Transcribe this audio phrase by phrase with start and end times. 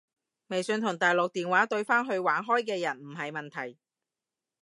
[0.47, 3.77] 微信同大陸電話對返去玩開嘅人唔係問題